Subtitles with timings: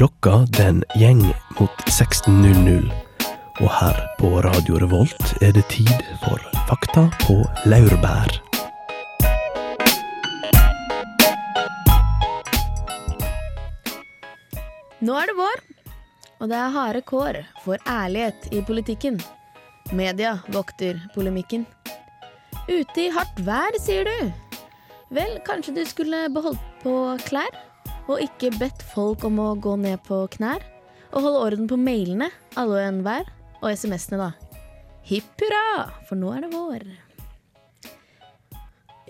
[0.00, 1.18] Klokka den gjeng
[1.58, 2.86] mot 16.00.
[3.60, 5.92] Og her på Radio Revolt er det tid
[6.22, 7.36] for Fakta på
[7.68, 8.32] laurbær.
[15.04, 15.64] Nå er det vår,
[16.40, 19.20] og det er harde kår for ærlighet i politikken.
[19.92, 21.68] Media vokter polemikken.
[22.72, 24.32] Ute i hardt vær, sier du?
[25.12, 27.66] Vel, kanskje du skulle beholdt på klær?
[28.10, 30.64] Og ikke bedt folk om å gå ned på knær?
[31.14, 32.26] Og holde orden på mailene,
[32.58, 33.28] alle og enhver?
[33.60, 34.64] Og SMS-ene, da.
[35.06, 36.84] Hipp hurra, for nå er det vår.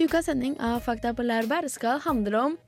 [0.01, 2.59] Ukas sending av Fakta på laurbær skal handle om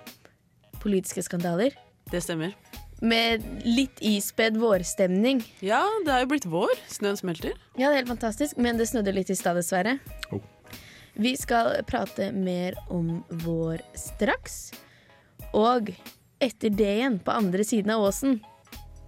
[0.81, 1.77] politiske skandaler.
[2.13, 2.57] Det stemmer.
[3.05, 5.43] Med litt ispedd vårstemning.
[5.65, 6.73] Ja, det er jo blitt vår.
[6.93, 7.59] Snøen smelter.
[7.77, 9.99] Ja, det er helt fantastisk, men det snødde litt i stad, dessverre.
[10.33, 10.41] Oh.
[11.13, 14.71] Vi skal prate mer om vår straks.
[15.53, 15.93] Og
[16.43, 18.41] etter det igjen, på andre siden av åsen,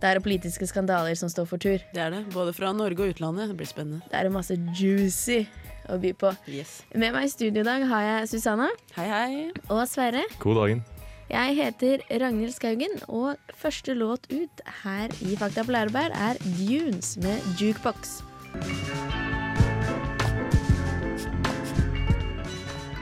[0.03, 1.81] det er politiske skandaler som står for tur.
[1.95, 2.25] Det er det.
[2.35, 3.49] Både fra Norge og utlandet.
[3.49, 4.03] Det blir spennende.
[4.11, 5.45] Det er masse juicy
[5.89, 6.33] å by på.
[6.51, 6.83] Yes.
[6.93, 8.69] Med meg i studio i dag har jeg Susanna
[8.99, 9.47] Hei, hei.
[9.69, 10.27] og Sverre.
[10.43, 10.85] God dagen.
[11.33, 17.17] Jeg heter Ragnhild Skaugen, og første låt ut her i Fakta på Læreberg er Dunes
[17.25, 18.21] med Jukebox.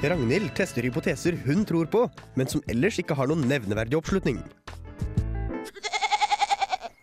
[0.03, 2.01] Ragnhild tester hypoteser hun tror på,
[2.35, 4.41] men som ellers ikke har noen nevneverdig oppslutning.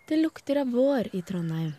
[0.09, 1.71] Det lukter av vår i Trondheim.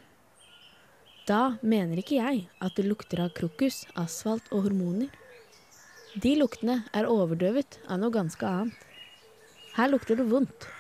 [1.29, 5.13] Da mener ikke jeg at det lukter av krokus, asfalt og hormoner.
[6.25, 8.81] De luktene er overdøvet av noe ganske annet.
[9.77, 10.71] Her lukter det vondt.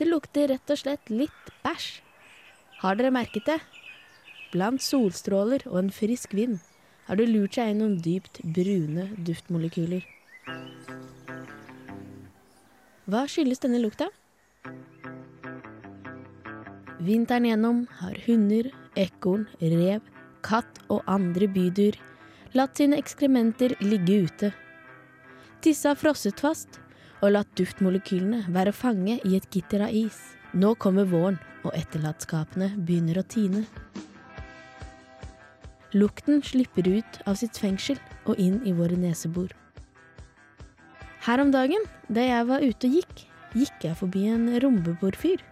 [0.00, 1.92] Det lukter rett og slett litt bæsj.
[2.80, 3.60] Har dere merket det?
[4.56, 6.62] Blant solstråler og en frisk vind
[7.12, 10.00] har det lurt seg inn noen dypt brune duftmolekyler.
[13.04, 14.06] Hva skyldes denne lukta?
[17.04, 20.00] Vinteren gjennom har hunder, ekorn, rev,
[20.40, 21.98] katt og andre bydyr
[22.56, 24.50] latt sine ekskrementer ligge ute.
[25.60, 26.80] Disse har frosset fast
[27.20, 30.16] og latt duftmolekylene være fange i et gitter av is.
[30.56, 33.66] Nå kommer våren, og etterlatskapene begynner å tine.
[35.92, 39.50] Lukten slipper ut av sitt fengsel og inn i våre nesebor.
[41.22, 45.42] Her om dagen, da jeg var ute og gikk, gikk jeg forbi en rombebordfyr.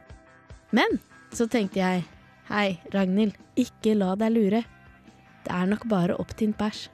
[0.74, 0.96] Men
[1.36, 2.06] så tenkte jeg,
[2.48, 4.62] hei, Ragnhild, ikke la deg lure.
[5.44, 6.88] Det er nok bare opptint bæsj.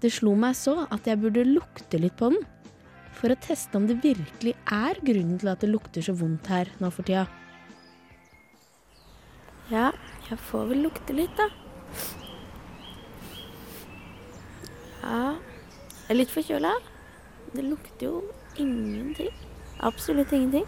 [0.00, 2.42] Det slo meg så at jeg burde lukte litt på den,
[3.14, 6.70] for å teste om det virkelig er grunnen til at det lukter så vondt her
[6.80, 7.26] nå for tida.
[9.70, 9.90] Ja,
[10.26, 11.46] jeg får vel lukte litt, da.
[15.00, 16.74] Ja, jeg er litt forkjøla.
[17.54, 18.22] Det lukter jo
[18.60, 19.32] ingenting.
[19.80, 20.66] Absolutt ingenting.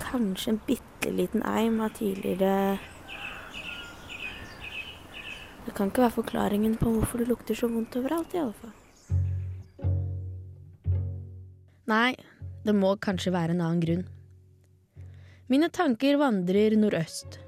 [0.00, 2.78] Kanskje en bitte liten eim av tidligere
[5.66, 8.72] Det kan ikke være forklaringen på hvorfor det lukter så vondt overalt, i alle fall.
[11.90, 12.14] Nei,
[12.64, 14.02] det må kanskje være en annen grunn.
[15.50, 17.38] Mine tanker vandrer nordøst.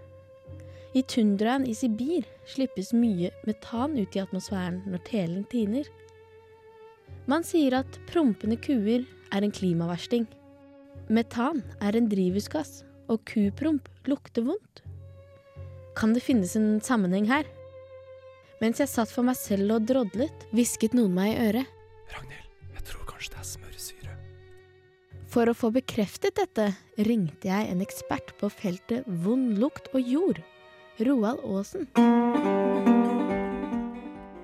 [0.95, 5.89] I tundraen i Sibir slippes mye metan ut i atmosfæren når telen tiner.
[7.31, 10.27] Man sier at prompende kuer er en klimaversting.
[11.13, 14.83] Metan er en drivhusgass, og kupromp lukter vondt.
[15.99, 17.49] Kan det finnes en sammenheng her?
[18.63, 21.73] Mens jeg satt for meg selv og drodlet, hvisket noen meg i øret.
[22.15, 24.15] Ragnhild, jeg tror kanskje det er smørsyre.
[25.33, 26.71] For å få bekreftet dette
[27.09, 30.43] ringte jeg en ekspert på feltet vond lukt og jord.
[31.09, 31.89] Roald Aasen.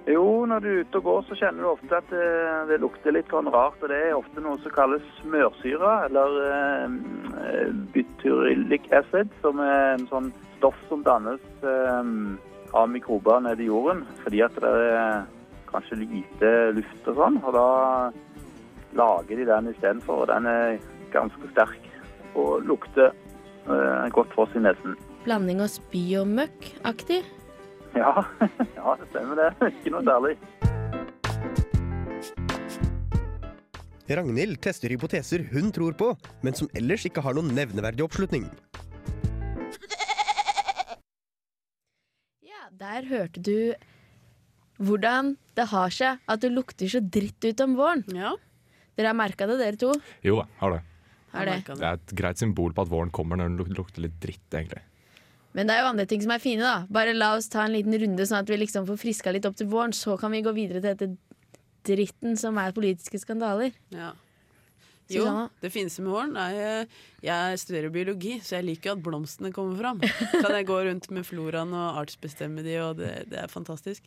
[0.09, 2.29] Jo, når du er ute og går, så kjenner du ofte at det,
[2.71, 3.77] det lukter litt sånn rart.
[3.83, 10.07] og Det er ofte noe som kalles smørsyre, eller eh, butyrillic acid, som er en
[10.09, 12.13] sånn stoff som dannes eh,
[12.73, 15.27] av mikrober nede i jorden, fordi at det er
[15.69, 17.39] kanskje lite luft og sånn.
[17.45, 17.69] Og da
[18.97, 20.79] lager de den istedenfor, og den er
[21.13, 21.85] ganske sterk
[22.39, 24.97] og lukter eh, godt for oss i nesen.
[25.29, 27.19] Blanding av spy og møkk-aktig.
[27.93, 28.23] Ja,
[28.79, 29.49] ja, det stemmer det.
[29.67, 30.39] Ikke noe særlig.
[34.09, 36.09] Ragnhild tester hypoteser hun tror på,
[36.41, 38.49] men som ellers ikke har noen nevneverdig oppslutning.
[42.49, 43.77] Ja, der hørte du
[44.81, 48.07] hvordan det har seg at det lukter så dritt ut om våren.
[48.17, 48.33] Ja.
[48.97, 49.93] Dere har merka det, dere to?
[50.25, 50.85] Jo da, har det.
[51.37, 51.63] Har det.
[51.69, 54.89] Det er et greit symbol på at våren kommer når den lukter litt dritt, egentlig.
[55.57, 56.87] Men det er jo andre ting som er fine, da.
[56.93, 59.57] Bare la oss ta en liten runde, sånn at vi liksom får friska litt opp
[59.59, 59.95] til våren.
[59.97, 61.11] Så kan vi gå videre til dette
[61.89, 63.73] dritten som er politiske skandaler.
[63.95, 64.13] Ja.
[65.09, 65.25] Jo,
[65.63, 69.53] det fineste med våren er eh, Jeg studerer biologi, så jeg liker jo at blomstene
[69.57, 70.03] kommer fram.
[70.45, 74.05] Kan jeg gå rundt med floraen og artsbestemme de, og det, det er fantastisk.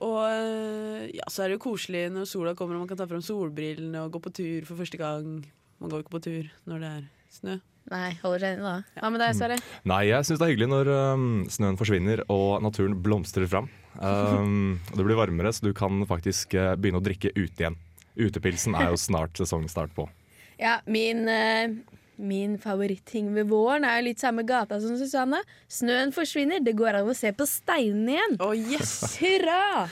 [0.00, 3.06] Og eh, ja, så er det jo koselig når sola kommer og man kan ta
[3.08, 5.38] fram solbrillene og gå på tur for første gang.
[5.80, 7.60] Man går ikke på tur når det er snø.
[7.92, 9.00] Nei, holder seg inne da.
[9.00, 9.56] Hva med deg, Sverre?
[9.86, 13.68] Nei, jeg syns det er hyggelig når um, snøen forsvinner og naturen blomstrer fram.
[14.00, 17.78] Um, det blir varmere, så du kan faktisk uh, begynne å drikke ute igjen.
[18.16, 20.08] Utepilsen er jo snart sesongstart på.
[20.56, 21.68] Ja, min, eh,
[22.16, 25.42] min favoritting ved våren er jo litt samme gata som Susanne.
[25.68, 28.36] Snøen forsvinner, det går an å se på steinene igjen.
[28.42, 28.94] Å, yes!
[29.22, 29.86] Hurra!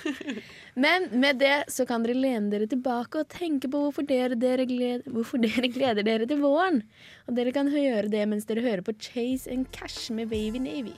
[0.74, 4.66] Men med det så kan dere lene dere tilbake og tenke på hvorfor dere, dere,
[4.66, 6.82] gleder, hvorfor dere gleder dere til våren.
[7.28, 10.96] Og dere kan gjøre det mens dere hører på Chase and Cash med Wavy Navy.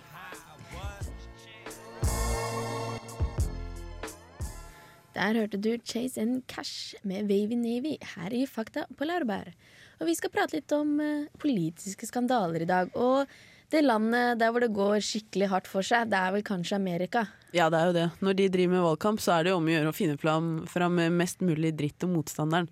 [5.16, 9.54] Der hørte du Chase and Cash med Wavy Navy her i Fakta på Laurbær.
[10.00, 12.90] Og vi skal prate litt om eh, politiske skandaler i dag.
[13.00, 13.30] Og
[13.72, 17.24] det landet der hvor det går skikkelig hardt for seg, det er vel kanskje Amerika.
[17.56, 18.06] Ja, det er jo det.
[18.22, 20.50] Når de driver med valgkamp, så er det jo om å gjøre å finne fram,
[20.70, 22.70] fram mest mulig dritt om motstanderen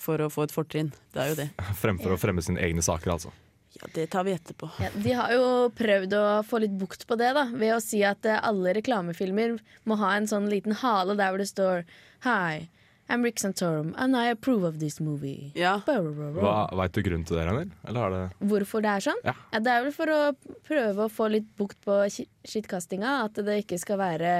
[0.00, 0.90] for å få et fortrinn.
[1.14, 1.48] Det er jo det.
[1.82, 3.34] Fremfor å fremme sine egne saker, altså.
[3.74, 4.68] Ja, det tar vi etterpå.
[4.82, 8.04] Ja, de har jo prøvd å få litt bukt på det da, ved å si
[8.06, 9.56] at eh, alle reklamefilmer
[9.90, 11.82] må ha en sånn liten hale der hvor det står
[12.24, 12.68] Hi,
[13.08, 15.52] I'm Rick Santorum, and I approve of this movie.
[15.54, 17.72] Ja, Hva Veit du grunnen til det, Ragnhild?
[17.84, 19.20] Eller er det Hvorfor det er sånn?
[19.26, 19.34] Ja.
[19.60, 20.20] det er vel for å
[20.64, 23.18] prøve å få litt bukt på ski- skittkastinga.
[23.26, 24.32] At det ikke skal være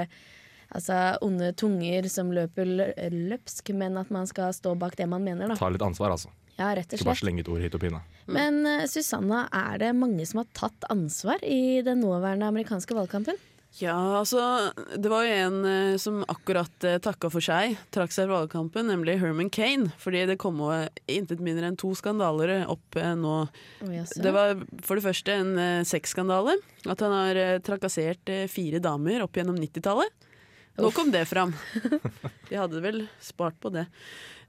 [0.73, 2.65] altså, onde tunger som løper
[3.13, 5.47] løpsk, men at man skal stå bak det man mener.
[5.47, 6.33] da ta litt ansvar, altså?
[6.57, 7.01] Ja, rett og slett.
[7.01, 8.01] Ikke bare slenge et ord hit og pinne.
[8.31, 13.37] Men uh, Susanna, er det mange som har tatt ansvar i den nåværende amerikanske valgkampen?
[13.75, 18.29] Ja, altså Det var jo en eh, som akkurat eh, takka for seg, trakk seg
[18.29, 19.91] fra valgkampen, nemlig Herman Kane.
[19.99, 23.35] Fordi det kom eh, intet mindre enn to skandaler opp eh, nå.
[23.83, 23.95] Oh.
[24.15, 24.55] Det var
[24.85, 26.55] for det første en eh, sexskandale.
[26.87, 30.31] At han har eh, trakassert eh, fire damer opp gjennom 90-tallet.
[30.79, 31.53] Nå kom det fram.
[32.49, 33.85] De hadde vel spart på det.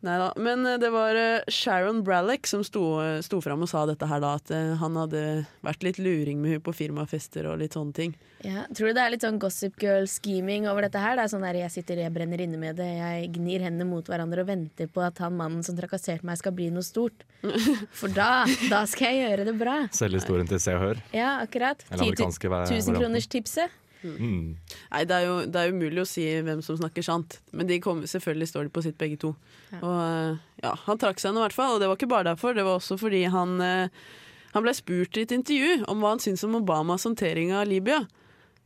[0.04, 0.32] Neida.
[0.36, 4.06] Men eh, det var eh, Sharon Bralek som sto, eh, sto fram og sa dette
[4.10, 5.22] her da, at han hadde
[5.64, 8.12] vært litt luring med henne på firmafester og litt sånne ting.
[8.44, 11.16] Ja, tror du det er litt sånn Gossip Girl-scheming over dette her?
[11.16, 14.06] Det er sånn der Jeg sitter, jeg brenner inne med det, jeg gnir hendene mot
[14.06, 17.24] hverandre og venter på at han mannen som trakasserte meg, skal bli noe stort.
[17.98, 19.78] For da, da skal jeg gjøre det bra.
[19.96, 21.02] Selge historien til Se og Hør.
[21.16, 21.82] Ja, akkurat.
[21.90, 22.84] Eller amerikanske va- varianten.
[22.84, 23.82] Tusenkronerstipset.
[24.14, 24.76] Mm.
[24.92, 27.80] Nei, det er jo det er umulig å si hvem som snakker sant, men de
[27.84, 29.32] kom, selvfølgelig står de på sitt begge to.
[29.72, 29.80] Ja.
[29.80, 32.30] Og eh, ja, Han trakk seg nå i hvert fall, og det var ikke bare
[32.30, 32.54] derfor.
[32.56, 34.06] Det var også fordi han, eh,
[34.54, 38.04] han ble spurt i et intervju om hva han syntes om Obamas håndtering av Libya.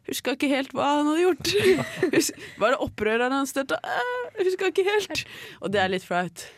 [0.09, 1.53] Huska ikke helt hva han hadde gjort.
[2.61, 3.79] Var det opprøreren han støtta?
[3.81, 5.27] Eh, Huska ikke helt.
[5.61, 6.49] Og det er litt flaut.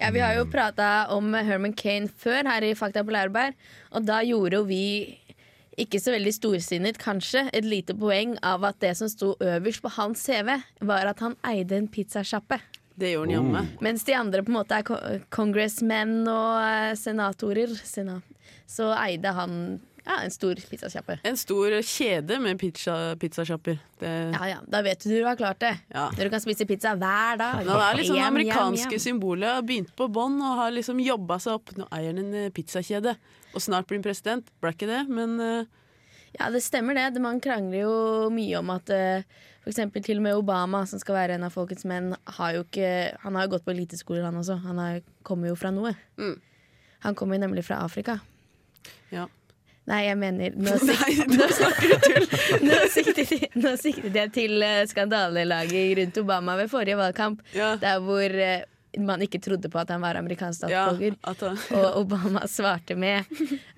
[0.00, 3.52] Ja, Vi har jo prata om Herman Kane før her i Fakta på Lærberg,
[3.92, 4.84] og da gjorde jo vi
[5.80, 9.92] ikke så veldig storsinnet, kanskje, et lite poeng av at det som sto øverst på
[9.96, 10.52] hans CV,
[10.86, 12.60] var at han eide en pizzasjappe.
[13.00, 13.70] Det gjorde han jammen.
[13.80, 18.26] Mens de andre på en måte er kongressmenn og eh, senatorer, senat,
[18.68, 19.54] så eide han
[20.10, 21.16] ja, en stor pizzasjappe.
[21.30, 23.78] En stor kjede med pizza, pizzasjapper.
[24.02, 25.72] Det, Ja ja, da vet du du har klart det.
[25.94, 26.08] ja.
[26.16, 27.60] Når du kan spise pizza hver dag.
[27.64, 29.04] Nå, det er liksom det amerikanske yum.
[29.06, 29.54] symbolet.
[29.54, 31.72] Har begynt på bånn og har liksom jobba seg opp.
[31.78, 33.14] Nå eier han en eh, pizzakjede,
[33.54, 34.50] og snart blir han president.
[34.60, 35.76] Ble ikke det, men uh...
[36.38, 37.08] Ja, det stemmer det.
[37.14, 37.94] Det- Man krangler jo
[38.30, 39.24] mye om at uh,
[39.66, 39.80] f.eks.
[40.06, 42.92] til og med Obama, som skal være en av folkets menn, har jo ikke
[43.24, 44.60] Han har jo gått på eliteskoler, han også.
[44.62, 45.90] Han har, kommer jo fra noe.
[46.22, 46.36] Mm.
[47.02, 48.20] Han kommer jo nemlig fra Afrika.
[49.10, 49.26] ja.
[49.90, 51.46] Nei, jeg mener Nå, sikt, nå
[52.68, 58.02] nå, siktet, nå siktet jeg til uh, skandalelaget rundt Obama ved forrige valgkamp, Ja, der
[58.04, 58.62] hvor eh,
[58.98, 61.14] man ikke trodde på at han var amerikansk statsborger.
[61.14, 63.28] Ja, Og Obama svarte med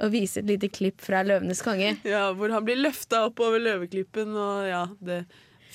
[0.00, 1.98] å vise et lite klipp fra 'Løvenes konge'.
[2.08, 5.24] ja, hvor han blir løfta opp over løveklippen, og ja det,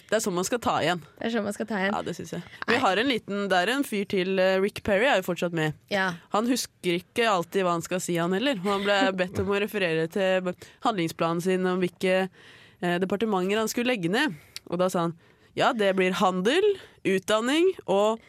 [0.08, 1.02] det er sånn man skal ta igjen.
[1.18, 1.96] Det er sånn man skal ta igjen.
[1.96, 2.44] Ja, det synes jeg.
[2.70, 4.40] Vi har en liten Det er en fyr til.
[4.40, 5.74] eh, Rick Perry er jo fortsatt med.
[5.92, 6.14] Ja.
[6.36, 8.56] Han husker ikke alltid hva han skal si, han heller.
[8.64, 10.54] Han ble bedt om å referere til
[10.88, 14.38] handlingsplanen sin om hvilke eh, departementer han skulle legge ned.
[14.72, 15.18] Og da sa han
[15.58, 16.64] ja, det blir handel,
[17.04, 18.22] utdanning og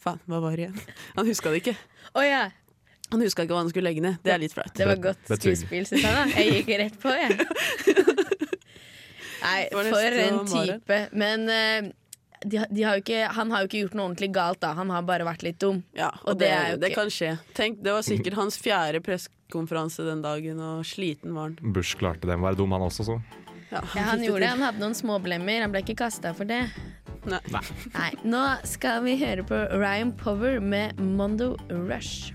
[0.00, 0.76] Faen, hva var det igjen?
[1.18, 1.74] Han huska det ikke.
[2.14, 2.46] Oh, ja.
[3.10, 4.16] Han huska ikke hva han skulle legge ned.
[4.24, 4.70] Det er litt flaut.
[4.78, 6.22] Det var godt skuespill, Susanna.
[6.38, 7.36] Jeg gikk rett på, jeg.
[9.42, 11.00] Nei, for en type.
[11.12, 11.90] Men uh,
[12.44, 14.72] de, de har jo ikke, han har jo ikke gjort noe ordentlig galt, da.
[14.78, 15.82] Han har bare vært litt dum.
[15.96, 17.34] Ja, og, Og det, det er jo det kan skje.
[17.56, 21.74] Tenk, Det var sikkert hans fjerde pressekonferanse den dagen, og sliten var han.
[21.76, 23.18] Bush klarte det med å være dum, han også, så.
[23.70, 24.48] Ja, Ja, han gjorde det.
[24.54, 25.60] Han hadde noen småblemmer.
[25.62, 26.64] Han ble ikke kasta for det.
[27.28, 27.38] Nei.
[27.92, 32.32] Nei, Nå skal vi høre på Ryan Power med Mondo Rush.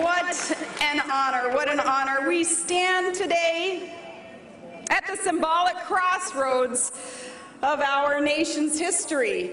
[0.00, 2.26] What an honor, what an honor.
[2.26, 3.92] We stand today
[4.88, 6.92] at the symbolic crossroads
[7.62, 9.50] of our nation's history.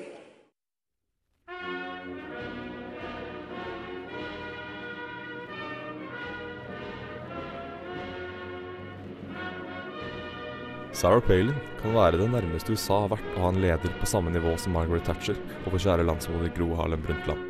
[11.01, 14.29] Sarah Palin kan være det nærmeste USA har vært å ha en leder på samme
[14.29, 17.41] nivå som Margaret Thatcher og vår kjære landsmoder Gro Harlem Brundtland.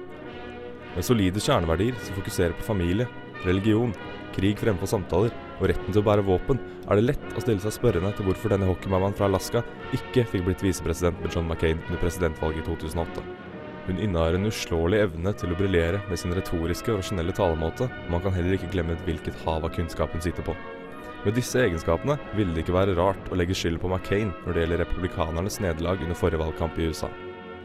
[0.94, 3.10] Med solide kjerneverdier som fokuserer på familie,
[3.44, 3.92] religion,
[4.32, 7.76] krig fremfor samtaler og retten til å bære våpen, er det lett å stille seg
[7.76, 9.66] spørrende til hvorfor denne hockeymammaen fra Alaska
[10.00, 13.26] ikke fikk blitt visepresident med John McCain under presidentvalget i 2008.
[13.90, 18.16] Hun innehar en uslåelig evne til å briljere med sin retoriske og rasjonelle talemåte, og
[18.16, 20.56] man kan heller ikke glemme hvilket hav av kunnskap hun sitter på.
[21.22, 24.64] Med disse egenskapene ville det ikke være rart å legge skyld på McCain når det
[24.64, 27.12] gjelder republikanernes nederlag under forrige valgkamp i USA.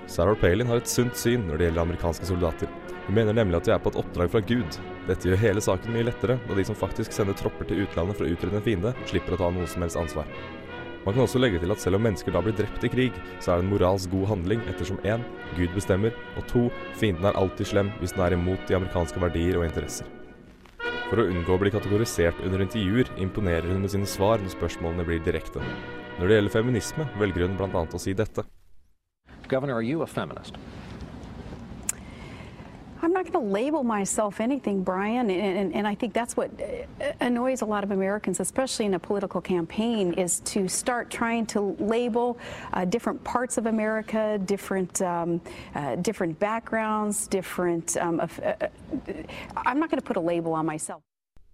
[0.06, 2.68] Sarah Palin har et sunt syn når det gjelder amerikanske soldater.
[3.06, 4.76] Hun mener nemlig at de er på et oppdrag fra Gud.
[5.08, 8.26] Dette gjør hele saken mye lettere, da de som faktisk sender tropper til utlandet for
[8.26, 10.28] å utrydde en fiende, slipper å ta noe som helst ansvar.
[11.06, 13.54] Man kan også legge til at selv om mennesker da blir drept i krig, så
[13.54, 15.24] er det en moralsk god handling ettersom 1.
[15.54, 16.66] Gud bestemmer, og 2.
[16.98, 20.15] Fienden er alltid slem hvis den er imot de amerikanske verdier og interesser.
[21.06, 25.06] For å unngå å bli kategorisert under intervjuer, imponerer hun med sine svar når spørsmålene
[25.06, 25.62] blir direkte.
[26.16, 27.84] Når det gjelder feminisme, velger hun bl.a.
[27.86, 28.42] å si dette.
[29.46, 30.58] Governor, are you a feminist?
[33.02, 36.50] I'm not going to label myself anything, Brian, and, and, and, I think that's what
[36.60, 41.46] uh, annoys a lot of Americans, especially in a political campaign, is to start trying
[41.46, 42.38] to label
[42.72, 45.40] uh, different parts of America, different um,
[45.74, 47.96] uh, different backgrounds, different.
[47.98, 48.26] Um, uh,
[49.56, 51.02] I'm not going to put a label on myself.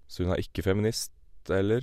[0.09, 1.13] Så hun er ikke feminist,
[1.51, 1.81] eller?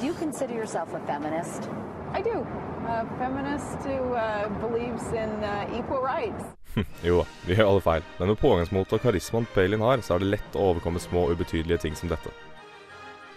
[0.00, 1.70] Do you consider yourself a feminist?
[2.12, 2.46] I do.
[2.86, 6.44] A feminist who uh, believes in uh, equal rights.
[7.06, 10.24] jo da, vi gjør alle feil, men med pågangsmotet og karismaen Palin har, så er
[10.24, 12.32] det lett å overkomme små, ubetydelige ting som dette.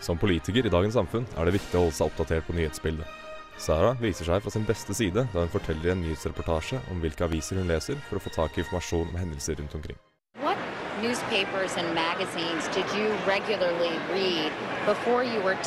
[0.01, 3.23] Som politiker i dagens samfunn er det viktig å holde seg oppdatert på nyhetsbildet.
[3.57, 7.25] Sarah viser seg fra sin beste side da hun forteller i en nyhetsreportasje om hvilke
[7.25, 9.97] aviser hun leser for å få tak i informasjon om hendelser rundt omkring.
[10.45, 10.61] What
[11.01, 14.53] newspapers and magazines did you regularly read
[14.85, 15.57] before you were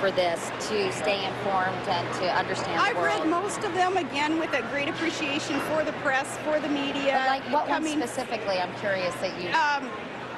[0.00, 3.20] for this to stay informed and to understand I've the world?
[3.20, 7.18] read most of them again with a great appreciation for the press, for the media.
[7.18, 8.56] But like what coming, one specifically?
[8.58, 9.48] I'm curious that you.
[9.50, 9.90] Um,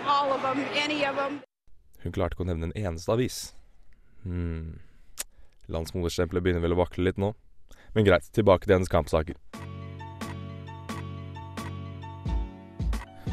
[0.06, 1.40] all of them, any of them.
[2.02, 3.38] Hun klarte ikke å nevne en eneste avis.
[4.24, 4.80] Hmm.
[5.70, 7.34] Landsmoderstempelet begynner vel å vakle litt nå.
[7.94, 9.36] Men greit, tilbake til hennes kampsaker.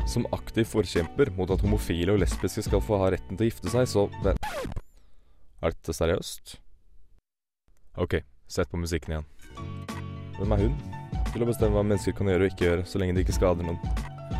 [0.07, 3.73] Som aktiv forkjemper mot at homofile og lesbiske skal få ha retten til å gifte
[3.73, 4.07] seg, så.
[5.57, 6.59] Er dette seriøst?
[7.97, 9.25] OK, sett på musikken igjen.
[10.37, 10.75] Hvem er hun
[11.31, 13.65] til å bestemme hva mennesker kan gjøre og ikke gjøre, så lenge de ikke skader
[13.65, 13.79] noen?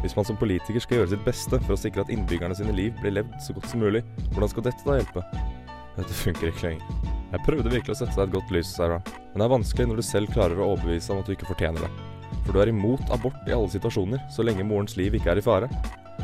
[0.04, 2.94] Hvis man som politiker skal gjøre sitt beste for å sikre at innbyggerne sine liv
[3.02, 4.04] blir levd så godt som mulig,
[4.36, 5.26] hvordan skal dette da hjelpe?
[5.98, 7.14] Dette funker ikke lenger.
[7.34, 9.98] Jeg prøvde virkelig å sette deg et godt lys, Sarah, men det er vanskelig når
[9.98, 11.94] du selv klarer å overbevise om at du ikke fortjener det.
[12.46, 15.50] For du er imot abort i alle situasjoner, så lenge morens liv ikke er i
[15.50, 15.72] fare.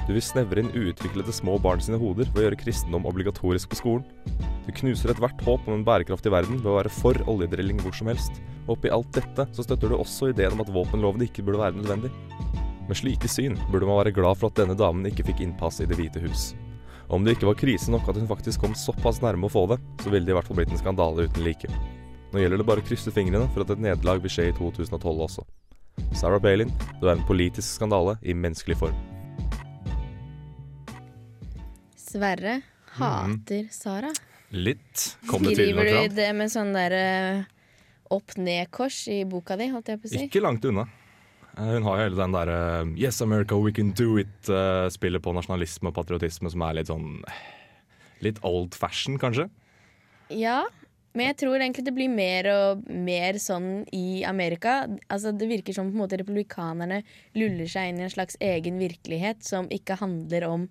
[0.08, 3.80] Du vil snevre inn uutviklede små barn sine hoder ved å gjøre kristendom obligatorisk på
[3.80, 4.04] skolen.
[4.66, 8.10] Du knuser ethvert håp om en bærekraftig verden ved å være for oljedrilling hvor som
[8.12, 8.42] helst.
[8.66, 11.80] Og oppi alt dette så støtter du også ideen om at våpenloven ikke burde være
[11.80, 12.12] nødvendig.
[12.90, 15.88] Med slike syn burde man være glad for at denne damen ikke fikk innpass i
[15.88, 16.52] Det hvite hus.
[17.14, 19.80] Om det ikke var krise nok at hun faktisk kom såpass nærme å få det,
[20.04, 21.70] så ville det i hvert fall blitt en skandale uten like.
[22.34, 25.26] Nå gjelder det bare å krysse fingrene for at et nederlag vil skje i 2012
[25.28, 25.44] også.
[26.18, 28.98] Sarah Palin, du er en politisk skandale i menneskelig form.
[32.03, 32.60] Sverre
[32.98, 34.12] hater Sara.
[34.53, 35.15] Litt.
[35.29, 36.15] Kom det tydelig Skriver du fram?
[36.19, 37.05] det med sånn derre
[38.13, 40.19] opp-ned-kors i boka di, holdt jeg på å si?
[40.27, 40.83] Ikke langt unna.
[41.57, 42.60] Eh, Hun har jo hele den derre
[43.00, 47.19] Yes, America, we can do it-spillet på nasjonalisme og patriotisme som er litt sånn
[48.24, 49.50] Litt old fashion, kanskje?
[50.31, 50.62] Ja,
[51.13, 54.86] men jeg tror egentlig det blir mer og mer sånn i Amerika.
[55.12, 57.01] Altså Det virker som på en måte republikanerne
[57.36, 60.69] luller seg inn i en slags egen virkelighet som ikke handler om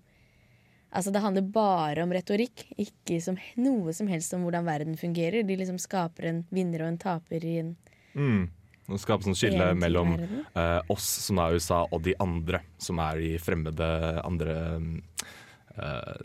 [0.93, 5.45] Altså Det handler bare om retorikk, ikke som noe som helst om hvordan verden fungerer.
[5.45, 7.73] De liksom skaper en vinner og en taper i en
[8.13, 8.43] Mm.
[8.83, 10.11] Nå skapes sånn skille mellom
[10.53, 13.87] uh, oss som er USA, og de andre som er i fremmede
[14.21, 14.55] andre
[15.77, 16.19] eh,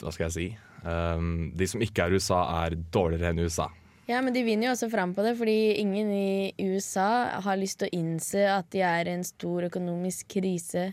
[0.00, 0.46] Hva skal jeg si?
[0.80, 3.68] Um, de som ikke er USA, er dårligere enn USA.
[4.10, 7.78] Ja, men de vinner jo også fram på det, fordi ingen i USA har lyst
[7.80, 10.88] til å innse at de er i en stor økonomisk krise.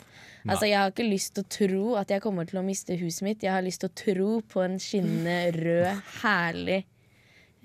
[0.45, 3.25] Altså, Jeg har ikke lyst til å tro at jeg kommer til å miste huset
[3.25, 3.43] mitt.
[3.43, 6.83] Jeg har lyst til å tro på en skinnende rød, herlig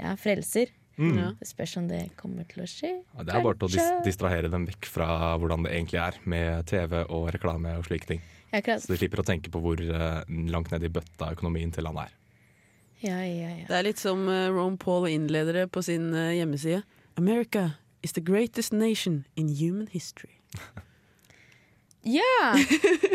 [0.01, 0.73] ja, frelser.
[0.97, 1.13] Mm.
[1.19, 1.29] Ja.
[1.41, 2.95] Det spørs om det kommer til å skje.
[3.17, 5.09] Ja, det er bare til å dis distrahere dem vekk fra
[5.41, 8.25] hvordan det egentlig er med TV og reklame og slike ting.
[8.53, 8.61] Ja.
[8.61, 10.19] Så de slipper å tenke på hvor eh,
[10.53, 12.19] langt ned i bøtta økonomien til landet er.
[13.03, 13.67] Ja, ja, ja.
[13.69, 16.83] Det er litt som eh, Ron Paul innleder det på sin eh, hjemmeside.
[17.19, 20.39] America is the greatest nation in human history.
[22.03, 22.59] Ja!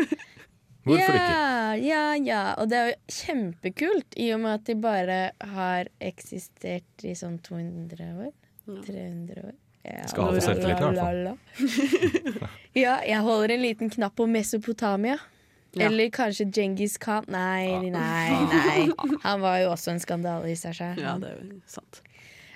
[0.88, 1.86] Hvorfor ja, ikke?
[1.86, 2.42] Ja, ja.
[2.56, 5.18] Og det er jo kjempekult, i og med at de bare
[5.52, 8.30] har eksistert i sånn 200 år.
[8.86, 9.56] 300 år.
[9.84, 12.48] Ja, Skal ha for selvtilliten, i hvert fall.
[12.84, 15.18] ja, jeg holder en liten knapp på Mesopotamia.
[15.76, 15.86] Ja.
[15.86, 17.24] Eller kanskje Djengis Khan.
[17.28, 17.90] Nei, nei,
[18.48, 18.88] nei.
[19.22, 21.02] Han var jo også en skandale i seg selv.
[21.02, 22.00] Ja, det er jo sant.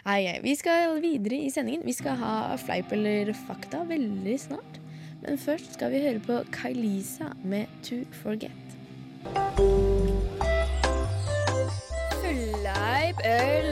[0.08, 0.40] Ai.
[0.42, 1.84] Vi skal videre i sendingen.
[1.86, 4.80] Vi skal ha fleip eller fakta veldig snart.
[5.22, 8.50] Men først skal vi høre på Kailisa med To Forget.
[12.22, 13.71] Fleip eller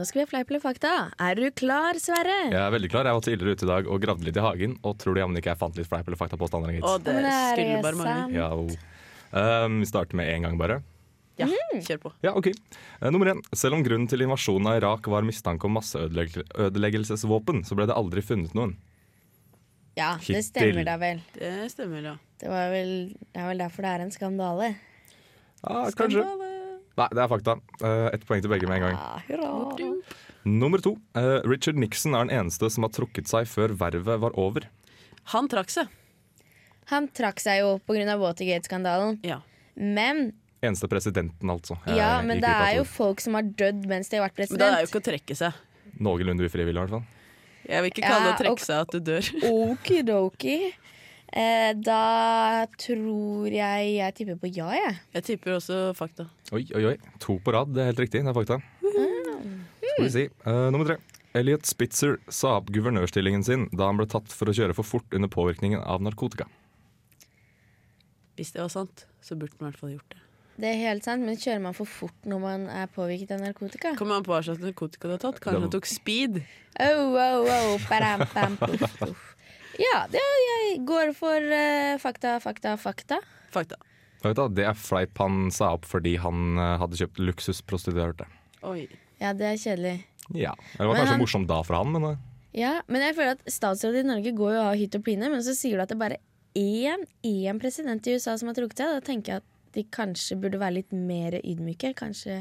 [0.00, 0.90] Nå skal vi ha fleip eller fakta.
[1.20, 2.36] Er du klar, Sverre?
[2.48, 3.04] Jeg er veldig klar.
[3.04, 4.78] Jeg var tidligere ute i dag og gravde litt i hagen.
[4.88, 6.72] Og tror du jammen ikke jeg fant litt fleip eller fakta-påstander?
[6.78, 6.86] gitt?
[6.88, 8.32] Og det det skulle bare mange.
[8.38, 8.48] Ja.
[9.66, 10.78] Um, vi starter med én gang, bare.
[11.36, 11.80] Ja, Mm.
[11.84, 12.12] kjør på.
[12.24, 12.48] Ja, ok.
[12.48, 13.42] Eh, nummer én.
[13.54, 18.20] Selv om grunnen til invasjonen av Irak var mistanke om masseødeleggelsesvåpen, så ble det aldri
[18.24, 18.76] funnet noen.
[19.96, 21.20] Ja, det stemmer da vel.
[21.36, 22.16] Det stemmer, ja.
[22.40, 22.92] Det, var vel.
[23.20, 24.76] det er vel derfor det er en skandale.
[25.60, 26.24] Ja, kanskje.
[26.98, 27.54] Nei, det er fakta.
[27.82, 28.98] Eh, Ett poeng til begge med en gang.
[28.98, 29.92] Ja, hurra.
[30.44, 30.96] Nummer to.
[31.14, 34.66] Eh, Richard Nixon er den eneste som har trukket seg før vervet var over.
[35.34, 35.88] Han trakk seg.
[36.90, 38.16] Han trakk seg jo pga.
[38.18, 39.20] Watergate-skandalen.
[39.22, 39.40] Ja.
[39.76, 41.78] Men Eneste presidenten, altså.
[41.86, 44.60] Jeg ja, men det er jo folk som har dødd mens de har vært president.
[44.60, 45.60] Men det er jo ikke å trekke seg.
[46.04, 47.06] Noenlunde ufrivillig, i hvert fall.
[47.70, 49.30] Jeg vil ikke kalle det å trekke seg at du dør.
[49.48, 50.58] Okidoki.
[51.30, 54.96] Eh, da tror jeg jeg tipper på ja, jeg.
[55.14, 56.26] Jeg tipper også fakta.
[56.50, 56.96] Oi, oi, oi.
[57.22, 58.24] To på rad, det er helt riktig.
[58.26, 58.58] Det er fakta.
[58.80, 60.24] Skal vi si.
[60.26, 60.98] Eh, nummer tre.
[61.38, 65.14] Elliot Spitzer sa opp guvernørstillingen sin da han ble tatt for å kjøre for fort
[65.14, 66.48] under påvirkningen av narkotika.
[68.34, 70.24] Hvis det var sant, så burde han i hvert fall gjort det.
[70.60, 73.94] Det er helt sant, men kjører man for fort når man er påvirket av narkotika?
[73.96, 75.38] Kommer an på hva slags narkotika du har tatt.
[75.40, 76.40] Kanskje han tok speed.
[76.82, 79.29] Oh, oh, oh, param, bam, puff, puff.
[79.80, 83.20] Ja, det, jeg går for eh, fakta, fakta, fakta.
[83.54, 83.78] Fakta.
[84.20, 88.26] Fakta, det er fleip han sa opp fordi han eh, hadde kjøpt luksusprostituerte.
[88.68, 88.84] Oi.
[89.22, 89.94] Ja, det er kjedelig.
[90.36, 90.52] Ja.
[90.76, 92.18] Det var Men kanskje han- morsomt da for han, men eh,
[92.60, 95.40] Ja, men jeg føler at statsrådet i Norge går jo av hytt og pine, men
[95.46, 96.20] så sier du at det er bare
[96.58, 98.96] én, én president i USA som har trukket seg.
[98.98, 101.92] Da tenker jeg at de kanskje burde være litt mer ydmyke.
[101.94, 102.40] Kanskje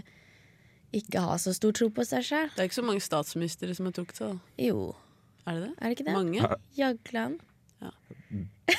[0.98, 2.50] ikke ha så stor tro på seg sjøl.
[2.56, 4.34] Det er ikke så mange statsministre som har trukket seg.
[4.34, 4.66] da.
[4.66, 4.96] Jo,
[5.50, 5.72] Er det det?
[5.76, 6.14] er det ikke det?
[6.14, 6.50] Mange?
[6.78, 7.40] Jagland.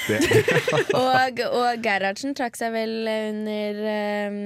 [0.06, 0.18] det,
[1.00, 3.80] Og, og Gerhardsen trakk seg vel under
[4.30, 4.40] um,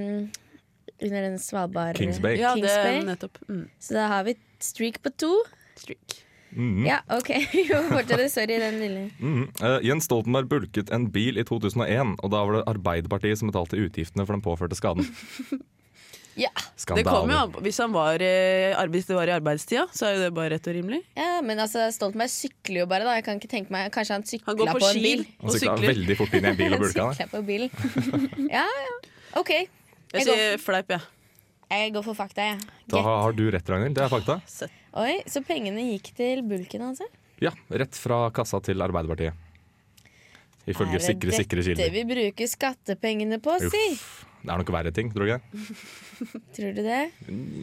[1.04, 2.38] Under den Svalbard Kings Bay.
[2.40, 3.00] Ja, Kings det Bay.
[3.02, 3.42] er nettopp.
[3.48, 3.66] Mm.
[3.82, 5.34] Så da har vi streak på to.
[5.76, 6.22] Streak.
[6.54, 6.87] Mhm.
[6.87, 7.30] Ja, OK.
[7.92, 8.28] Fortsette.
[8.30, 9.10] Sorry, den lille.
[9.18, 9.78] Mm -hmm.
[9.78, 13.76] uh, Jens Stoltenberg bulket en bil i 2001, og da var det Arbeiderpartiet som betalte
[13.76, 15.04] utgiftene for den påførte skaden.
[16.37, 16.51] Ja.
[16.77, 17.61] Det kommer jo an på.
[17.62, 20.66] Hvis, han var, eh, hvis det var i arbeidstida, så er jo det bare rett
[20.66, 21.03] og rimelig.
[21.16, 23.14] ja, men altså, Stoltenberg sykler jo bare, da.
[23.20, 25.25] Jeg kan ikke tenke meg Kanskje han sykla på på en bil.
[25.42, 25.88] Han sykla sykler.
[25.94, 27.09] veldig fort inn i en bil og bulka.
[27.31, 27.70] på bilen.
[28.57, 28.94] Ja, ja.
[29.40, 29.51] OK.
[29.55, 29.68] Jeg
[30.14, 31.01] Jeg sier fleip, jeg.
[31.75, 32.59] Jeg går for fakta, jeg.
[32.92, 33.94] Da har du rett, Ragnhild.
[33.97, 34.40] Det er fakta.
[35.01, 37.07] Oi, Så pengene gikk til bulken, altså?
[37.42, 39.35] Ja, rett fra kassa til Arbeiderpartiet.
[40.66, 41.92] Ifølge Er det sikre, sikre dette kilder.
[41.92, 43.85] vi bruker skattepengene på, si?
[44.44, 45.64] Det er nok verre ting, tror du ikke?
[46.57, 47.03] Tror du det?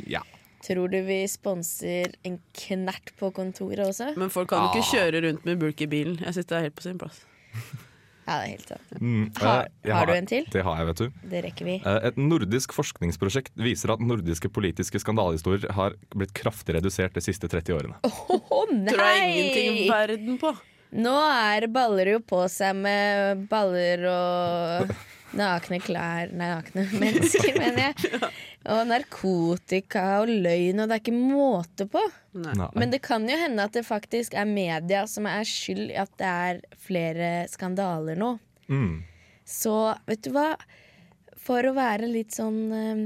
[0.10, 0.22] Ja.
[0.62, 4.12] Tror du vi sponser en knert på kontoret også?
[4.18, 4.92] Men folk kan jo ikke Ah.
[4.94, 6.20] kjøre rundt med bulk i bilen.
[6.22, 7.24] Jeg syns det er helt på sin plass.
[8.22, 8.92] Ja, det er helt sant.
[9.02, 10.44] Mm, Har- eh, jeg har du en til?
[10.54, 11.08] Det har jeg, vet du.
[11.32, 11.74] Det rekker vi.
[11.84, 17.50] Eh, Et nordisk forskningsprosjekt viser at nordiske politiske skandalehistorier har blitt kraftig redusert de siste
[17.50, 17.98] 30 årene.
[18.06, 20.54] Å Tror jeg ingenting om verden på.
[20.92, 24.92] Nå er baller jo på seg med baller og
[25.38, 28.32] nakne klær Nei, nakne mennesker, mener jeg.
[28.72, 32.02] Og narkotika og løgn, og det er ikke måte på.
[32.38, 32.54] Nei.
[32.78, 36.12] Men det kan jo hende at det faktisk er media som er skyld i at
[36.22, 38.36] det er flere skandaler nå.
[38.70, 39.00] Mm.
[39.50, 39.74] Så
[40.06, 40.52] vet du hva?
[41.42, 43.02] For å være litt sånn eh,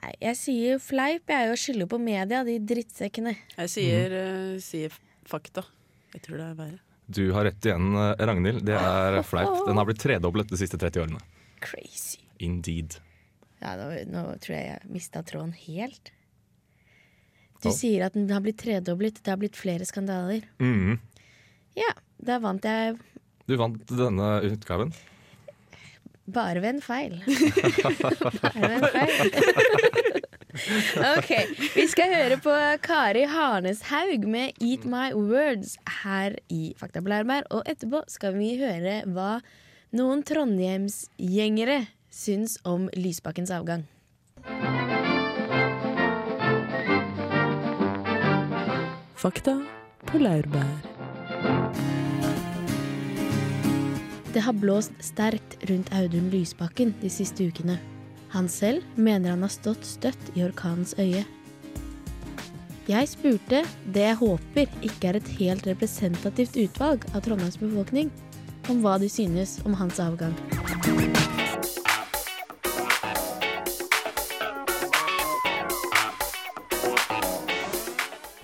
[0.00, 1.28] Nei, jeg sier fleip.
[1.28, 3.36] Jeg er jo skylder på media, de drittsekkene.
[3.58, 4.96] Jeg sier, eh, sier
[5.28, 5.66] fakta.
[6.14, 6.80] Jeg tror det er verre.
[7.10, 8.64] Du har rett igjen, eh, Ragnhild.
[8.66, 9.64] Det er flaut.
[9.66, 11.22] Den har blitt tredoblet de siste 30 årene.
[11.64, 12.22] Crazy.
[12.38, 13.00] Indeed.
[13.60, 16.12] Ja, nå, nå tror jeg jeg mista tråden helt.
[17.60, 17.74] Du oh.
[17.76, 19.20] sier at den har blitt tredoblet.
[19.20, 20.46] Det har blitt flere skandaler.
[20.62, 20.98] Mhm.
[21.78, 22.96] Ja, da vant jeg
[23.46, 24.94] Du vant denne utgaven.
[26.26, 27.20] bare ved en feil.
[28.42, 30.16] bare ved en feil.
[31.16, 31.30] ok,
[31.74, 37.46] vi skal høre på Kari Harneshaug med 'Eat My Words' her i Fakta på Lærberg.
[37.50, 39.40] Og etterpå skal vi høre hva
[39.96, 43.86] noen trondheimsgjengere syns om Lysbakkens avgang.
[49.20, 49.60] Fakta
[50.08, 50.90] på laurbær.
[54.30, 57.80] Det har blåst sterkt rundt Audun Lysbakken de siste ukene.
[58.30, 61.24] Han selv mener han har stått støtt i orkanens øye.
[62.86, 63.64] Jeg spurte
[63.94, 68.10] det jeg håper ikke er et helt representativt utvalg av Trondheims befolkning,
[68.70, 70.34] om hva de synes om hans avgang.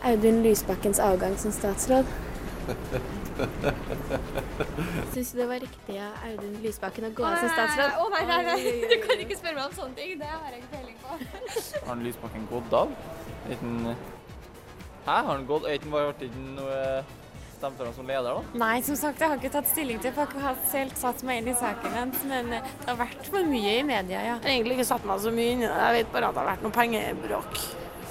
[0.06, 2.25] Audun Lysbakkens avgang som statsråd.
[5.14, 7.90] Syns du det var riktig av Audun Lysbakken å gå av som statsråd?
[8.00, 8.58] Å nei, nei, nei.
[8.90, 10.10] Du kan ikke spørre meg om sånne ting.
[10.20, 11.10] Det har jeg ikke peiling på.
[11.86, 12.88] Har han Lysbakken gått av?
[13.50, 13.72] Liten
[15.06, 15.64] Hæ, har han gått?
[15.70, 16.02] Er ikke han
[16.56, 16.78] noe
[17.56, 18.40] stemt for ham som leder, da?
[18.58, 21.18] Nei, som sagt, jeg har ikke tatt stilling til, for jeg har ikke helt satt
[21.28, 22.18] meg inn i saken hans.
[22.28, 24.34] Men det har vært for mye i media, ja.
[24.34, 25.78] Jeg har egentlig ikke satt meg så mye inn i det.
[25.78, 27.52] Jeg vet bare at det har vært noe pengebråk.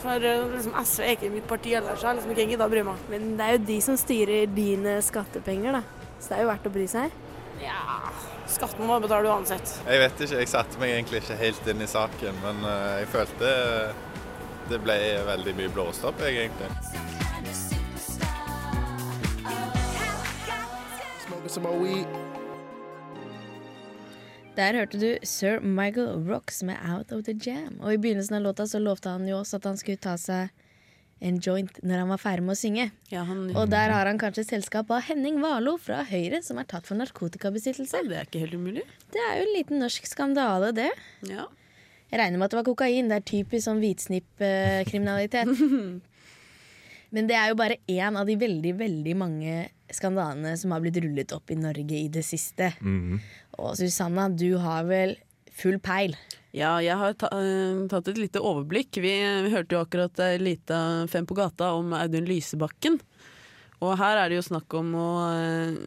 [0.06, 2.66] For eh, liksom, SV er ikke mitt parti ellers, så jeg har liksom ikke giddet
[2.68, 3.06] å bry meg.
[3.10, 6.10] Men det er jo de som styrer dine skattepenger, da.
[6.20, 7.16] Så det er jo verdt å bry seg.
[7.64, 8.12] Ja,
[8.52, 9.78] skatten må betale uansett.
[9.88, 13.10] Jeg vet ikke, jeg satte meg egentlig ikke helt inn i saken, men eh, jeg
[13.16, 13.56] følte
[14.70, 16.70] det ble veldig mye blåst opp, jeg, egentlig.
[21.26, 22.25] Smoking some more weed.
[24.56, 27.76] Der hørte du Sir Michael Rocks med Out of the Jam.
[27.82, 30.54] Og i begynnelsen av låta så lovte han jo også at han skulle ta seg
[31.26, 32.86] en joint når han var ferdig med å synge.
[33.12, 33.50] Ja, han...
[33.52, 36.96] Og der har han kanskje selskap av Henning Valo fra Høyre, som er tatt for
[37.00, 38.06] narkotikabesittelse.
[38.08, 38.88] Det er ikke helt umulig.
[39.12, 40.92] Det er jo en liten norsk skandale, det.
[41.28, 41.50] Ja.
[42.12, 43.12] Jeg regner med at det var kokain.
[43.12, 45.52] Det er typisk sånn hvitsnippkriminalitet.
[47.16, 50.98] Men det er jo bare én av de veldig, veldig mange skandalene som har blitt
[51.04, 52.72] rullet opp i Norge i det siste.
[52.82, 53.20] Mhm.
[53.62, 55.16] Og Susanna, du har vel
[55.56, 56.16] full peil?
[56.56, 59.00] Ja, jeg har eh, tatt et lite overblikk.
[59.04, 59.14] Vi,
[59.52, 60.80] hørte jo akkurat ei lita
[61.12, 63.00] Fem på gata om Audun Lysebakken.
[63.84, 65.80] Og her er det jo snakk om å eh,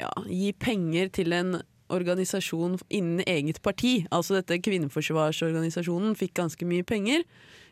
[0.00, 1.58] ja, gi penger til en
[1.92, 4.00] organisasjon innen eget parti.
[4.10, 7.22] Altså dette Kvinneforsvarsorganisasjonen fikk ganske mye penger.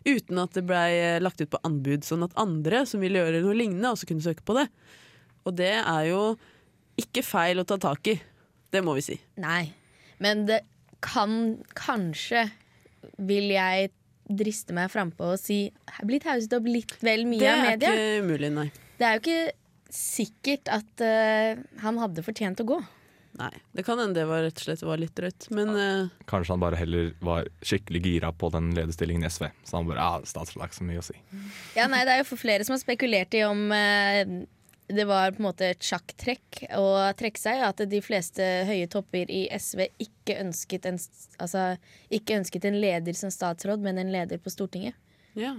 [0.05, 3.57] Uten at det blei lagt ut på anbud, sånn at andre som ville gjøre noe
[3.57, 4.69] lignende, også kunne søke på det.
[5.49, 6.23] Og det er jo
[7.01, 8.19] ikke feil å ta tak i.
[8.75, 9.19] Det må vi si.
[9.43, 9.69] Nei.
[10.23, 10.63] Men det
[11.05, 12.49] kan kanskje,
[13.23, 13.93] vil jeg
[14.25, 15.69] driste meg frampå og si,
[16.07, 17.79] blitt hauset opp litt vel mye av media?
[17.79, 18.69] Det er ikke umulig, nei.
[18.99, 22.79] Det er jo ikke sikkert at uh, han hadde fortjent å gå.
[23.35, 26.55] Nei, Det kan hende det var rett og slett var litt drøyt, men uh, Kanskje
[26.55, 29.49] han bare heller var skikkelig gira på den lederstillingen i SV.
[29.67, 31.17] Så han bare ja, statsråd har ikke så mye å si.
[31.75, 34.23] Ja, nei, Det er jo for flere som har spekulert i om eh,
[34.87, 37.63] det var på en måte et sjakktrekk å trekke seg.
[37.65, 41.01] At de fleste høye topper i SV ikke ønsket en,
[41.39, 41.75] altså,
[42.13, 44.99] ikke ønsket en leder som statsråd, men en leder på Stortinget.
[45.35, 45.55] ja.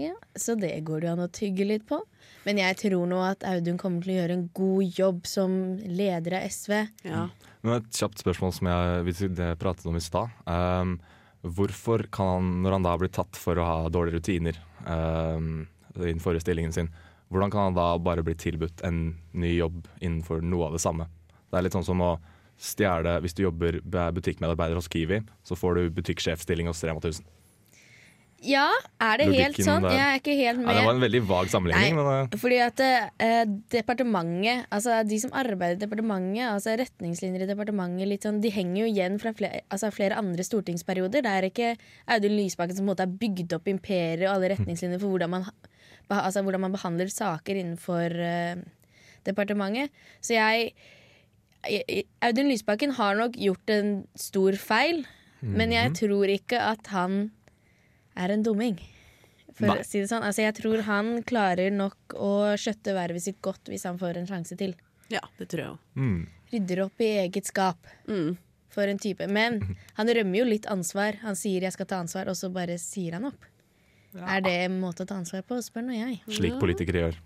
[0.00, 2.00] Ja, Så det går det jo an å tygge litt på.
[2.46, 6.40] Men jeg tror nå at Audun kommer til å gjøre en god jobb som leder
[6.40, 6.74] av SV.
[7.06, 7.28] Ja.
[7.62, 10.32] Men et kjapt spørsmål som jeg det pratet om i stad.
[10.48, 10.96] Um,
[11.42, 15.68] hvorfor kan han, når han da blir tatt for å ha dårlige rutiner um,
[16.00, 16.90] i den forrige stillingen sin,
[17.32, 21.08] hvordan kan han da bare bli tilbudt en ny jobb innenfor noe av det samme?
[21.48, 22.14] Det er litt sånn som å
[22.62, 27.24] stjele Hvis du jobber er butikkmedarbeider hos Kiwi, så får du butikksjefstilling hos Rema 1000.
[28.42, 28.66] Ja,
[28.98, 29.84] er det helt sånn?
[29.84, 29.94] der.
[29.94, 30.68] Jeg er ikke helt med.
[30.72, 31.98] Ja, det var en veldig vag sammenligning.
[31.98, 37.50] men, uh, Fordi at eh, departementet, altså de som arbeider i departementet, altså retningslinjer i
[37.52, 41.22] departementet, sånn, de henger jo igjen fra flere, altså flere andre stortingsperioder.
[41.22, 41.70] Det er ikke
[42.10, 45.34] Audun Lysbakken som på en måte har bygd opp imperiet og alle retningslinjer for hvordan
[45.36, 45.46] man,
[46.10, 48.62] altså, hvordan man behandler saker innenfor uh,
[49.24, 49.90] departementet.
[50.20, 50.72] Så jeg,
[51.70, 55.04] jeg Audun Lysbakken har nok gjort en stor feil,
[55.42, 55.94] men jeg Mhm.
[55.98, 57.30] tror ikke at han
[58.16, 58.78] er en dumming.
[59.54, 59.78] For Nei.
[59.78, 60.22] å si det sånn.
[60.22, 64.26] Altså, jeg tror han klarer nok å skjøtte vervet sitt godt hvis han får en
[64.26, 64.74] sjanse til.
[65.10, 65.78] Ja, det tror jeg òg.
[65.96, 66.26] Mm.
[66.52, 67.76] Rydder opp i eget skap.
[68.08, 68.36] Mm.
[68.72, 69.26] For en type.
[69.28, 71.16] Men han rømmer jo litt ansvar.
[71.20, 73.44] Han sier 'jeg skal ta ansvar', og så bare sier han opp.
[74.20, 76.18] Er det en måte å ta ansvar på, spør nå jeg.
[76.28, 77.20] Slik politikere gjør.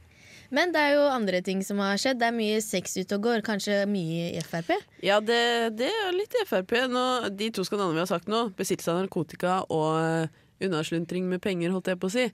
[0.55, 2.21] Men det er jo andre ting som har skjedd.
[2.21, 3.43] Det er mye sex ute og går.
[3.47, 4.77] Kanskje mye i Frp?
[5.03, 5.41] Ja, det,
[5.79, 6.77] det er litt i Frp.
[6.93, 10.31] Nå, de to skandalene vi har sagt nå, besittelse av narkotika og
[10.63, 12.29] unnasluntring med penger, holdt jeg på å si,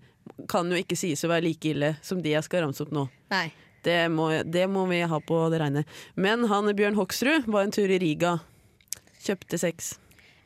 [0.50, 3.08] kan jo ikke sies å være like ille som de jeg skal ramse opp nå.
[3.32, 3.48] Nei.
[3.82, 5.82] Det må, det må vi ha på det reine.
[6.14, 8.36] Men han Bjørn Hoksrud var en tur i Riga.
[9.24, 9.96] Kjøpte sex.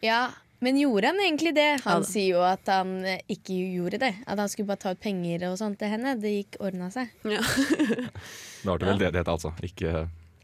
[0.04, 0.30] Ja,
[0.64, 1.66] men gjorde han egentlig det?
[1.84, 4.12] Han Ja sier jo at han eh, ikke gjorde det.
[4.26, 6.14] At han skulle bare ta ut penger og sånt til henne.
[6.20, 7.12] Det gikk ordna seg.
[7.24, 9.52] Det var til veldedighet, altså.
[9.62, 9.92] Ikke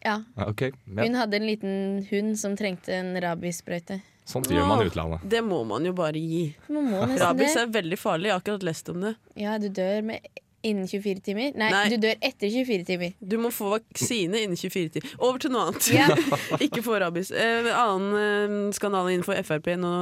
[0.04, 0.16] Ja.
[0.36, 0.62] ja, OK.
[0.86, 4.00] Hun hadde en liten hund som trengte en rabiessprøyte.
[4.24, 5.24] Sånt gjør man i utlandet.
[5.26, 6.44] Det må man jo bare gi.
[6.70, 8.30] Man må Rabies er veldig farlig.
[8.30, 9.16] Jeg har akkurat lest om det.
[9.38, 10.28] Ja, du dør med
[10.62, 11.52] innen 24 timer.
[11.58, 11.84] Nei, Nei.
[11.92, 13.14] du dør etter 24 timer.
[13.20, 15.14] Du må få vaksine innen 24 timer.
[15.18, 15.88] Over til noe annet.
[15.94, 16.08] Ja.
[16.66, 17.32] ikke få rabies.
[17.34, 19.94] Eh, annen eh, skandale innenfor Frp nå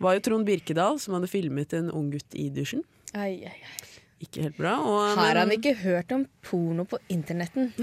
[0.00, 2.82] var jo Trond Birkedal, som hadde filmet en ung gutt i dusjen.
[3.12, 3.90] Ai, ai, ai.
[4.24, 4.74] Ikke helt bra.
[4.84, 7.72] Og, Har han men- ikke hørt om porno på internetten?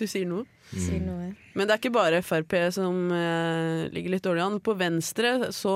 [0.00, 0.46] Du sier noe.
[0.72, 1.26] Sier noe.
[1.52, 4.54] Men det er ikke bare Frp som eh, ligger litt dårlig an.
[4.64, 5.74] På Venstre så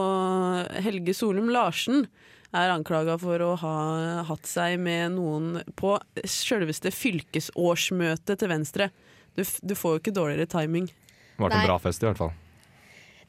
[0.81, 2.07] Helge Solum Larsen
[2.55, 3.75] er anklaga for å ha
[4.29, 5.97] hatt seg med noen på
[6.29, 8.91] selveste fylkesårsmøtet til Venstre.
[9.35, 10.87] Du, du får jo ikke dårligere timing.
[11.35, 12.33] Det var en bra fest, i hvert fall.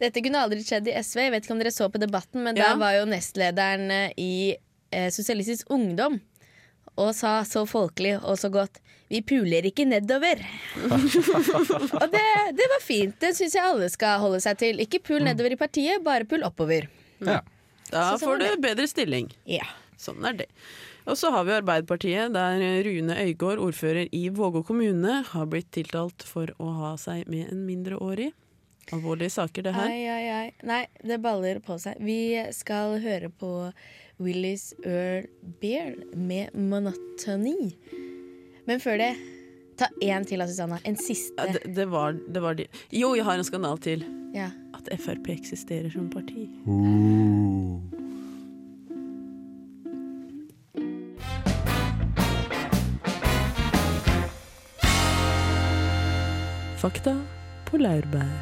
[0.02, 1.22] Dette kunne aldri skjedd i SV.
[1.24, 2.74] Jeg vet ikke om dere så på debatten, men Ja.
[2.74, 4.34] der var jo nestlederen eh, i
[4.92, 6.20] eh, Sosialistisk Ungdom
[6.96, 8.78] og sa så folkelig og så godt
[9.12, 10.40] Vi puler ikke nedover.
[12.02, 12.24] og det,
[12.58, 13.18] det var fint.
[13.22, 14.80] Det syns jeg alle skal holde seg til.
[14.82, 16.88] Ikke pul nedover i partiet, bare pul oppover.
[17.95, 18.62] Da Så sånn får du det.
[18.65, 19.31] bedre stilling.
[19.49, 19.65] Ja.
[19.97, 20.49] Sånn er det.
[21.08, 26.25] Og så har vi Arbeiderpartiet, der Rune Øygård, ordfører i Vågå kommune, har blitt tiltalt
[26.25, 28.31] for å ha seg med en mindreårig.
[28.93, 29.88] Alvorlige saker, det her.
[29.89, 30.51] Ai, ai, ai.
[30.65, 31.97] Nei, det baller på seg.
[32.05, 32.17] Vi
[32.53, 33.51] skal høre på
[34.21, 35.25] Willis Earl
[35.62, 37.73] Bear med 'Monotony'.
[38.67, 39.13] Men før det,
[39.80, 40.80] ta én til, av Susanna.
[40.88, 41.36] En siste.
[41.40, 42.68] Ja, det, det, var, det var de.
[42.96, 44.06] Jo, jeg har en skandal til.
[44.36, 44.50] Ja.
[44.76, 46.48] At Frp eksisterer som parti.
[56.82, 57.16] Fakta
[57.66, 58.36] på laurbær.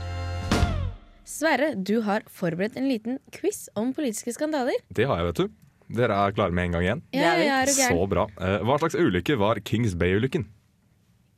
[1.23, 4.75] Sverre, du har forberedt en liten quiz om politiske skandaler.
[4.93, 5.59] Det har jeg, vet du.
[5.93, 7.01] Dere er klare med en gang igjen?
[7.15, 7.71] Ja, ja, er?
[7.71, 8.25] Så bra.
[8.41, 10.45] Eh, Hva slags ulykke var Kings Bay-ulykken?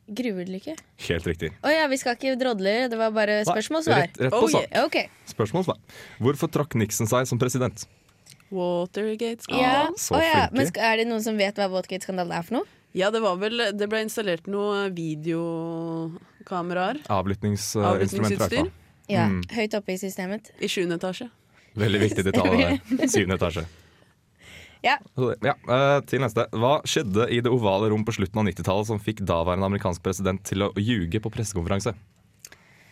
[0.08, 0.76] Gruveulykke.
[1.08, 1.50] Helt riktig.
[1.66, 4.02] Å ja, vi skal ikke drodle, det var bare spørsmål og svar.
[4.04, 4.68] rett- rett på Oh, sak.
[4.72, 4.86] yeah.
[4.86, 5.08] okay.
[5.26, 5.78] Spørsmål svar.
[6.22, 7.88] Hvorfor trakk Nixon seg som president?
[8.52, 9.90] Watergate Ja.
[9.98, 10.46] så Å ja.
[10.54, 12.66] Men skal, er det noen som vet hva Watergate-skandalen er for noe?
[12.96, 17.02] Ja, det var vel Det ble installert noen videokameraer.
[17.10, 18.72] Avlyttingsinstrumenter, i hvert fall.
[19.10, 19.42] Ja, Mm.
[19.54, 20.50] Høyt oppe i systemet.
[20.60, 21.30] I sjuende etasje.
[21.76, 22.80] Veldig viktig detalj.
[23.14, 23.66] Syvende etasje.
[24.86, 25.00] Ja.
[25.42, 26.46] Ja, eh, til neste.
[26.54, 30.44] Hva skjedde i det ovale rom på slutten av 90-tallet som fikk daværende amerikansk president
[30.46, 31.96] til å ljuge på pressekonferanse?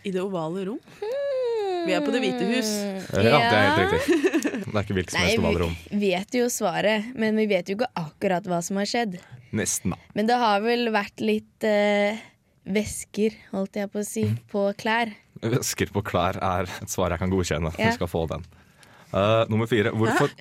[0.04, 0.80] I det ovale rom.
[1.84, 2.70] Vi er på Det hvite hus.
[3.14, 4.20] Eh, Ja, det er helt riktig.
[4.64, 5.74] Det er ikke hvilket som helst ovale rom.
[5.92, 9.20] vi vet jo svaret, men vi vet jo ikke akkurat hva som har skjedd.
[9.54, 10.00] Nesten, da.
[10.18, 12.18] Men det har vel vært litt uh,
[12.66, 15.12] væsker, holdt jeg på å si, på klær.
[15.44, 17.74] Væsker på klær er et svar jeg kan godkjenne.
[17.78, 17.92] Ja.
[17.92, 18.48] Du skal få den.
[19.14, 19.92] Eh, nummer fire.
[19.94, 20.30] Hvorfor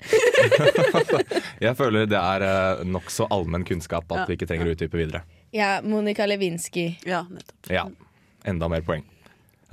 [1.65, 4.25] Jeg føler det er uh, nokså allmenn kunnskap at Ja.
[4.29, 5.21] vi ikke trenger å utdype videre.
[5.53, 6.87] Ja, Monica Lewinsky.
[7.05, 7.69] Ja, nettopp.
[7.71, 7.85] Ja,
[8.49, 9.03] enda mer poeng.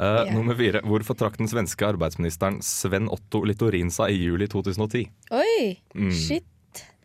[0.00, 0.30] Uh, yeah.
[0.36, 0.80] Nummer fire.
[0.84, 5.08] Hvorfor trakk den svenske arbeidsministeren Sven Otto Littorin seg i juli 2010?
[5.36, 6.12] Oi, Mm.
[6.12, 6.46] shit.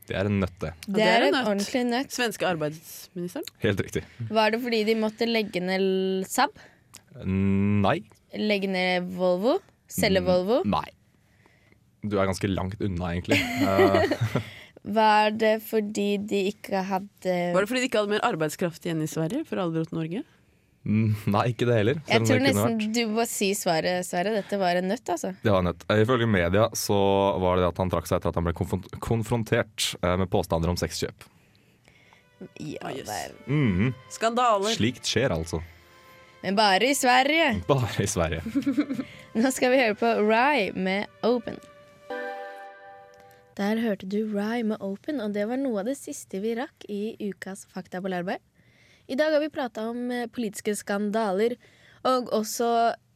[0.05, 0.69] Det er en nøtt, det.
[0.93, 2.11] Det er en ordentlig nøtt.
[2.13, 3.47] Svenske arbeidsministeren.
[3.63, 4.03] Helt riktig.
[4.29, 6.53] Var det fordi de måtte legge ned Saab?
[7.25, 7.97] Nei.
[8.37, 9.57] Legge ned Volvo?
[9.89, 10.59] Selge Mm, Volvo?
[10.65, 10.85] Nei.
[12.11, 13.39] Du er ganske langt unna, egentlig.
[14.85, 18.83] Eh, Var det fordi de ikke hadde Var det fordi de ikke hadde mer arbeidskraft
[18.85, 20.21] igjen i Sverige for alle dro til Norge?
[20.85, 22.01] mm, nei, ikke det heller.
[22.05, 22.75] Jeg tror det vært.
[22.75, 24.35] nesten du må si svaret, Sverre.
[24.35, 25.31] Dette var en nøtt, altså.
[25.41, 25.87] Det var en nøtt.
[25.89, 26.99] Ifølge media så
[27.41, 30.69] var det at han trakk seg etter at han ble konfron- konfrontert eh, med påstander
[30.69, 31.25] om sexkjøp.
[32.61, 33.33] Ja, vel.
[33.49, 33.93] Mhm.
[34.13, 34.75] Skandaler.
[34.77, 35.63] Slikt skjer altså.
[36.45, 37.55] Men bare i Sverige.
[37.65, 38.43] Bare i Sverige.
[39.41, 41.57] Nå skal vi høre på Rye med Open.
[43.55, 46.85] Der hørte du Rye med Open, og det var noe av det siste vi rakk
[46.91, 48.41] i ukas Fakta på Larberg.
[49.07, 51.55] I dag har vi prata om eh, politiske skandaler,
[52.05, 52.67] og også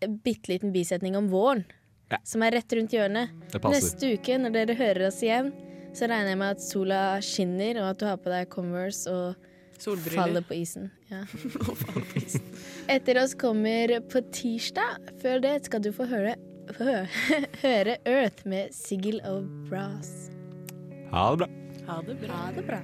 [0.06, 1.66] en bitte liten bisetning om våren,
[2.10, 2.18] Ja.
[2.26, 3.30] som er rett rundt hjørnet.
[3.70, 5.52] Neste uke, når dere hører oss igjen,
[5.94, 9.36] så regner jeg med at sola skinner, og at du har på deg Converse og
[9.80, 10.18] Solbriller.
[10.24, 10.88] faller på isen.
[11.12, 11.26] Ja.
[12.96, 15.12] Etter oss kommer på tirsdag.
[15.22, 16.34] Før det skal du få høre,
[17.64, 20.30] høre Earth med Sigil of Brass.
[21.12, 21.48] Ha det bra.
[21.88, 22.34] Ha det bra.
[22.34, 22.82] Ha det bra.